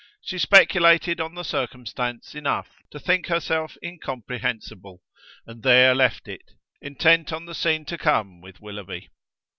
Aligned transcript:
She 0.23 0.39
speculated 0.39 1.21
on 1.21 1.35
the 1.35 1.43
circumstance 1.43 2.33
enough 2.33 2.81
to 2.89 2.99
think 2.99 3.27
herself 3.27 3.77
incomprehensible, 3.83 5.03
and 5.45 5.61
there 5.61 5.93
left 5.93 6.27
it, 6.27 6.53
intent 6.81 7.31
on 7.31 7.45
the 7.45 7.53
scene 7.53 7.85
to 7.85 7.99
come 7.99 8.41
with 8.41 8.59
Willoughby. 8.59 9.09